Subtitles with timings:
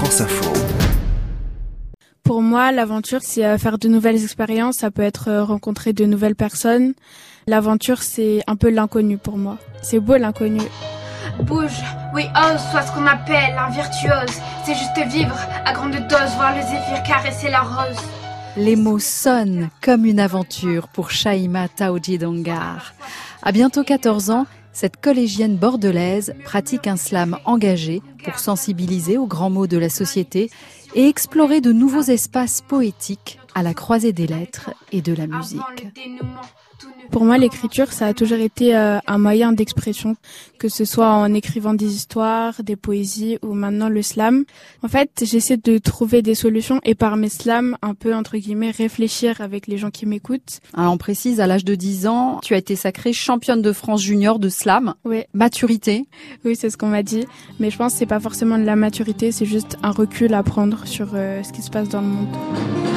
[0.00, 0.50] France Info.
[2.22, 4.76] Pour moi, l'aventure, c'est euh, faire de nouvelles expériences.
[4.76, 6.94] Ça peut être euh, rencontrer de nouvelles personnes.
[7.46, 9.58] L'aventure, c'est un peu l'inconnu pour moi.
[9.82, 10.62] C'est beau l'inconnu.
[11.42, 11.82] Bouge,
[12.14, 14.40] oui, ose, soit ce qu'on appelle un virtuose.
[14.64, 15.36] C'est juste vivre
[15.66, 18.00] à grande dose, voir le zéphyr caresser la rose.
[18.56, 22.94] Les mots sonnent comme une aventure pour Shaima Taoji Dongar.
[23.42, 29.50] À bientôt 14 ans, cette collégienne bordelaise pratique un slam engagé pour sensibiliser aux grands
[29.50, 30.50] mots de la société
[30.94, 35.60] et explorer de nouveaux espaces poétiques à la croisée des lettres et de la musique.
[37.10, 40.14] Pour moi, l'écriture, ça a toujours été euh, un moyen d'expression,
[40.58, 44.44] que ce soit en écrivant des histoires, des poésies ou maintenant le slam.
[44.84, 48.70] En fait, j'essaie de trouver des solutions et par mes slams, un peu entre guillemets,
[48.70, 50.60] réfléchir avec les gens qui m'écoutent.
[50.76, 54.38] on précise, à l'âge de 10 ans, tu as été sacrée championne de France junior
[54.38, 54.94] de slam.
[55.04, 55.24] Oui.
[55.34, 56.04] Maturité.
[56.44, 57.26] Oui, c'est ce qu'on m'a dit.
[57.58, 60.44] Mais je pense que c'est pas forcément de la maturité, c'est juste un recul à
[60.44, 62.89] prendre sur euh, ce qui se passe dans le monde.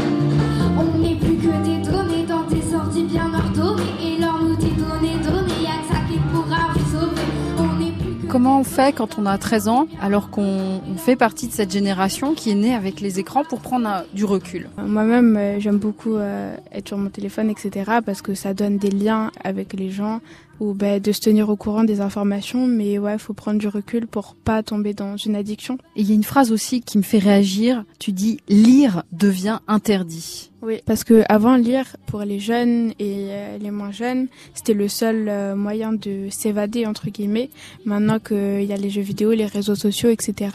[8.33, 12.33] Comment on fait quand on a 13 ans, alors qu'on fait partie de cette génération
[12.33, 14.69] qui est née avec les écrans pour prendre du recul?
[14.83, 18.89] Moi-même, euh, j'aime beaucoup euh, être sur mon téléphone, etc., parce que ça donne des
[18.89, 20.19] liens avec les gens
[20.59, 24.07] ou ben, de se tenir au courant des informations, mais ouais, faut prendre du recul
[24.07, 25.77] pour pas tomber dans une addiction.
[25.95, 27.83] Il y a une phrase aussi qui me fait réagir.
[27.99, 30.51] Tu dis lire devient interdit.
[30.61, 34.87] Oui, parce que avant lire pour les jeunes et euh, les moins jeunes, c'était le
[34.87, 37.49] seul euh, moyen de s'évader entre guillemets.
[37.83, 40.51] Maintenant qu'il y a les jeux vidéo, les réseaux sociaux, etc.,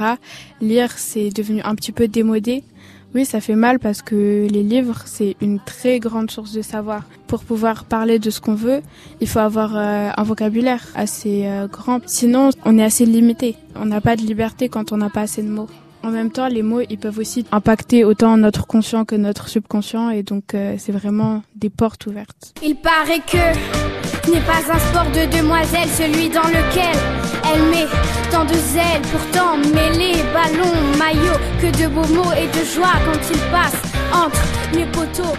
[0.63, 2.65] lire c'est devenu un petit peu démodé.
[3.15, 7.03] Oui, ça fait mal parce que les livres, c'est une très grande source de savoir.
[7.27, 8.81] Pour pouvoir parler de ce qu'on veut,
[9.21, 12.01] il faut avoir euh, un vocabulaire assez euh, grand.
[12.07, 13.57] Sinon, on est assez limité.
[13.77, 15.69] On n'a pas de liberté quand on n'a pas assez de mots.
[16.03, 20.11] En même temps, les mots, ils peuvent aussi impacter autant notre conscient que notre subconscient,
[20.11, 22.55] et donc euh, c'est vraiment des portes ouvertes.
[22.65, 23.59] Il paraît que
[24.25, 27.18] ce n'est pas un sport de demoiselle, celui dans lequel
[27.53, 27.87] elle met
[28.31, 33.21] tant de zèle, pourtant mêlé, ballon, maillot, que de beaux mots et de joie quand
[33.31, 33.88] il passe
[34.19, 34.43] entre
[34.75, 35.37] les poteaux.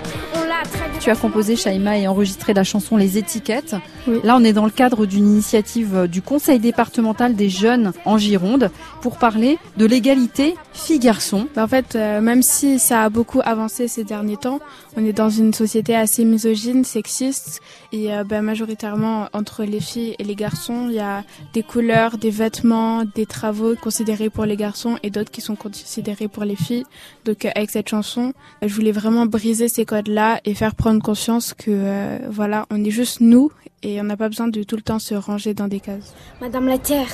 [1.00, 3.75] Tu as composé, Shaima, et enregistré la chanson Les étiquettes.
[4.23, 8.18] Là, on est dans le cadre d'une initiative euh, du Conseil départemental des jeunes en
[8.18, 8.69] Gironde
[9.01, 11.47] pour parler de l'égalité filles-garçons.
[11.56, 14.59] Bah, en fait, euh, même si ça a beaucoup avancé ces derniers temps,
[14.97, 17.62] on est dans une société assez misogyne, sexiste,
[17.94, 21.23] et euh, bah, majoritairement entre les filles et les garçons, il y a
[21.53, 26.28] des couleurs, des vêtements, des travaux considérés pour les garçons et d'autres qui sont considérés
[26.28, 26.85] pour les filles.
[27.25, 28.34] Donc, avec cette chanson,
[28.69, 32.91] je voulais vraiment briser ces codes-là et faire prendre conscience que euh, voilà, on est
[32.91, 35.80] juste nous et on n'a pas besoin de tout le temps se ranger dans des
[35.80, 36.13] cases.
[36.40, 37.12] Madame la Terre,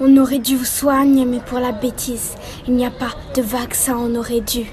[0.00, 2.34] on aurait dû vous soigner, mais pour la bêtise,
[2.66, 4.64] il n'y a pas de vaccin, on aurait dû.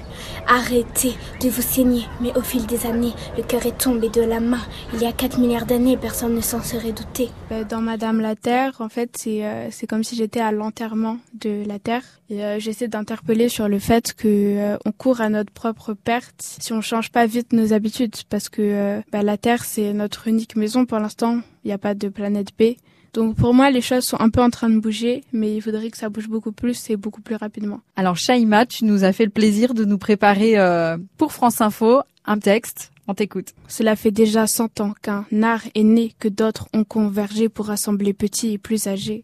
[0.47, 4.39] Arrêtez de vous saigner, mais au fil des années, le cœur est tombé de la
[4.39, 4.61] main.
[4.93, 7.29] Il y a 4 milliards d'années, personne ne s'en serait douté.
[7.51, 11.17] Euh, dans Madame la Terre, en fait, c'est euh, c'est comme si j'étais à l'enterrement
[11.33, 12.03] de la Terre.
[12.29, 16.81] Et euh, j'essaie d'interpeller sur le fait que court à notre propre perte si on
[16.81, 20.99] change pas vite nos habitudes, parce que bah, la Terre c'est notre unique maison pour
[20.99, 21.39] l'instant.
[21.63, 22.75] Il n'y a pas de planète B.
[23.13, 25.89] Donc pour moi, les choses sont un peu en train de bouger, mais il faudrait
[25.89, 27.81] que ça bouge beaucoup plus et beaucoup plus rapidement.
[27.97, 32.01] Alors Shaima, tu nous as fait le plaisir de nous préparer euh, pour France Info
[32.25, 32.91] un texte.
[33.07, 33.53] On t'écoute.
[33.67, 38.13] Cela fait déjà cent ans qu'un art est né, que d'autres ont convergé pour rassembler
[38.13, 39.23] petits et plus âgés.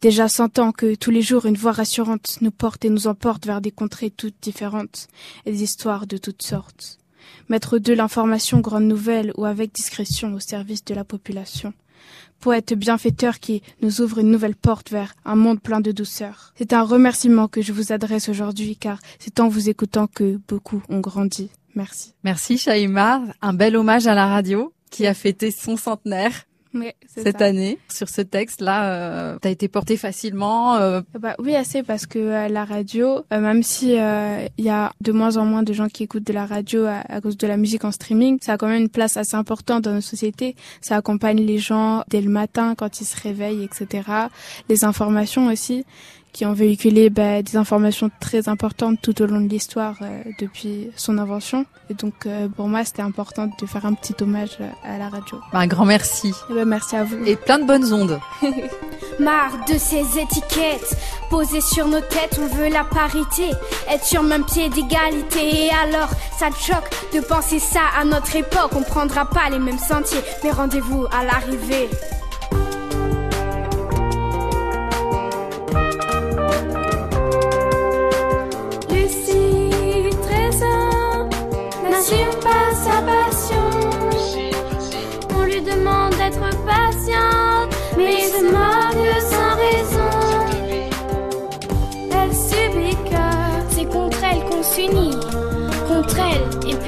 [0.00, 3.44] Déjà cent ans que tous les jours une voix rassurante nous porte et nous emporte
[3.46, 5.08] vers des contrées toutes différentes
[5.44, 6.98] et des histoires de toutes sortes.
[7.48, 11.72] Mettre de l'information grande nouvelle ou avec discrétion au service de la population
[12.40, 16.52] poète bienfaiteur qui nous ouvre une nouvelle porte vers un monde plein de douceur.
[16.56, 20.82] C'est un remerciement que je vous adresse aujourd'hui car c'est en vous écoutant que beaucoup
[20.88, 21.50] ont grandi.
[21.74, 22.14] Merci.
[22.24, 26.46] Merci Shaima, un bel hommage à la radio qui a fêté son centenaire
[27.06, 30.76] cette année sur ce texte-là, euh, t'as été porté facilement.
[30.76, 31.00] Euh...
[31.18, 34.92] Bah oui, assez parce que euh, la radio, euh, même si euh, il y a
[35.00, 37.46] de moins en moins de gens qui écoutent de la radio à, à, cause de
[37.46, 40.54] la musique en streaming, ça a quand même une place assez importante dans nos sociétés.
[40.80, 44.02] Ça accompagne les gens dès le matin quand ils se réveillent, etc.
[44.68, 45.84] Les informations aussi
[46.32, 50.90] qui ont véhiculé bah, des informations très importantes tout au long de l'histoire euh, depuis
[50.96, 51.66] son invention.
[51.88, 55.08] Et donc euh, pour moi, c'était important de faire un petit hommage euh, à la
[55.08, 55.38] radio.
[55.52, 56.32] Bah, un grand merci.
[56.50, 57.24] Et bah, merci à vous.
[57.24, 58.20] Et plein de bonnes ondes.
[59.20, 60.96] Marre de ces étiquettes
[61.28, 63.50] posées sur nos têtes, on veut la parité,
[63.88, 65.66] être sur même pied d'égalité.
[65.66, 69.58] Et alors, ça te choque de penser ça à notre époque, on prendra pas les
[69.58, 71.88] mêmes sentiers, mais rendez-vous à l'arrivée.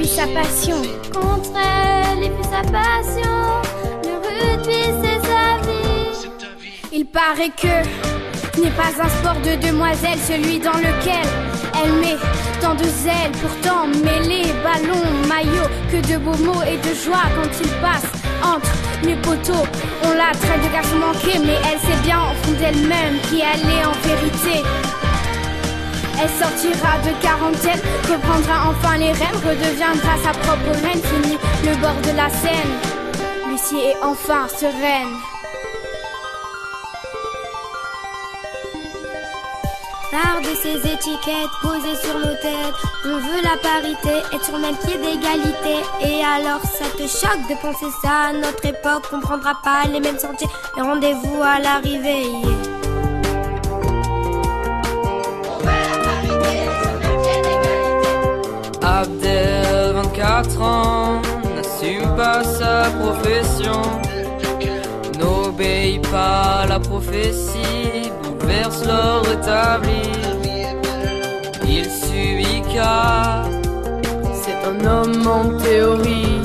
[0.02, 0.82] Puis sa passion.
[1.14, 3.38] Contre elle et puis sa passion.
[4.02, 6.28] Le rugby, c'est sa vie.
[6.92, 7.88] Il paraît que
[8.54, 11.26] ce n'est pas un sport de demoiselle, celui dans lequel
[11.82, 12.16] elle met
[12.60, 13.32] tant de zèle.
[13.40, 18.10] Pourtant, mêlée, ballon, maillot, que de beaux mots et de joie quand il passe
[18.42, 18.72] entre
[19.04, 19.66] les poteaux.
[20.04, 23.60] On la traite de garçon manqué, mais elle sait bien au fond d'elle-même qui elle
[23.60, 24.62] est en vérité.
[26.20, 32.00] Elle sortira de quarantaine, reprendra enfin les rênes, redeviendra sa propre reine, finit le bord
[32.02, 32.92] de la Seine.
[33.48, 35.14] Lucie est enfin sereine.
[40.10, 42.74] Part de ces étiquettes posées sur nos têtes.
[43.06, 45.80] On veut la parité, être sur le pied d'égalité.
[46.02, 49.04] Et alors ça te choque de penser ça à notre époque.
[49.10, 50.48] On prendra pas les mêmes sentiers.
[50.76, 52.26] Rendez-vous à l'arrivée.
[60.42, 61.22] 24 ans,
[61.54, 63.82] n'assume pas sa profession.
[65.18, 70.02] N'obéit pas à la prophétie, bouleverse l'ordre établi.
[71.66, 73.44] Il subit car
[74.34, 76.42] C'est un homme en théorie.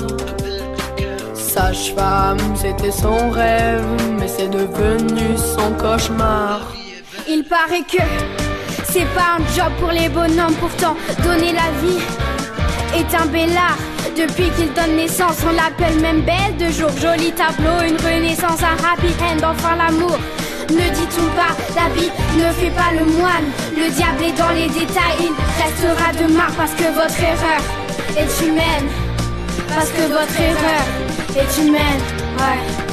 [1.33, 3.83] Sage-femme, c'était son rêve,
[4.19, 6.61] mais c'est devenu son cauchemar.
[7.27, 8.03] Il paraît que
[8.91, 12.26] c'est pas un job pour les bonhommes, pourtant donner la vie
[12.95, 13.77] est un bel art.
[14.15, 16.89] Depuis qu'il donne naissance, on l'appelle même belle de jour.
[16.99, 20.17] Joli tableau, une renaissance, un happy end, enfin l'amour.
[20.69, 23.47] Ne dit-on pas, la vie ne fait pas le moine.
[23.75, 27.61] Le diable est dans les détails, il restera de marre parce que votre erreur
[28.17, 28.89] est humaine.
[29.69, 30.83] Parce que votre erreur
[31.35, 32.01] est humaine,
[32.39, 32.86] ouais.